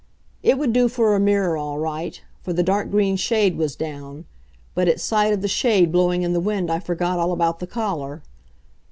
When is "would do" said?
0.57-0.87